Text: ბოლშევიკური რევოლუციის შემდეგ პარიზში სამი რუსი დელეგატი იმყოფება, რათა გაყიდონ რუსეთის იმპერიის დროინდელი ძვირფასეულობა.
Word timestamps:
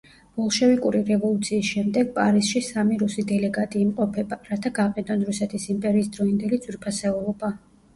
ბოლშევიკური 0.37 1.01
რევოლუციის 1.09 1.69
შემდეგ 1.73 2.09
პარიზში 2.17 2.63
სამი 2.69 2.99
რუსი 3.03 3.27
დელეგატი 3.35 3.85
იმყოფება, 3.89 4.43
რათა 4.51 4.75
გაყიდონ 4.83 5.31
რუსეთის 5.33 5.73
იმპერიის 5.79 6.15
დროინდელი 6.19 6.65
ძვირფასეულობა. 6.69 7.59